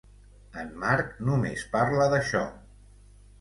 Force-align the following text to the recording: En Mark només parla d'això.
En 0.61 0.71
Mark 0.83 1.11
només 1.27 1.67
parla 1.77 2.09
d'això. 2.15 2.43